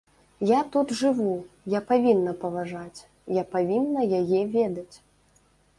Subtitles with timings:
[0.51, 1.33] Я тут жыву,
[1.75, 2.99] я павінна паважаць,
[3.37, 4.93] я павінна яе ведаць.